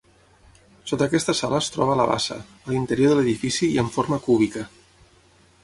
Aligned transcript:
Sota 0.91 1.07
aquesta 1.09 1.35
sala 1.39 1.59
es 1.65 1.67
troba 1.75 1.97
la 1.99 2.07
bassa, 2.13 2.37
a 2.69 2.71
l'interior 2.73 3.13
de 3.13 3.19
l'edifici 3.21 3.69
i 3.77 3.77
amb 3.85 3.97
forma 3.99 4.23
cúbica. 4.29 4.65